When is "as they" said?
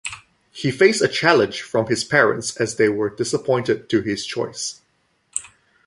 2.57-2.89